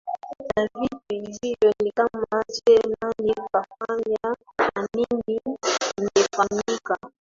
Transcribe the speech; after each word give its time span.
Na 0.57 0.63
vitu 0.81 1.23
hivyo 1.43 1.73
ni 1.83 1.91
kama 1.91 2.43
Je 2.47 2.79
nani 3.01 3.33
kafanya 3.51 4.35
na 4.67 4.87
ni 4.95 5.05
nini 5.27 5.57
kimefanyika 5.95 6.97